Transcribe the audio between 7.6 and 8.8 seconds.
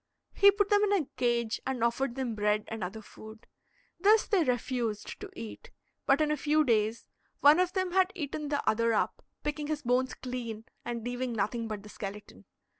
them had eaten the